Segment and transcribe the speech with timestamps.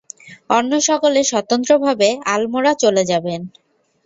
[0.49, 3.41] অন্য সকলে স্বতন্ত্রভাবে আলমোড়া চলে যাবেন।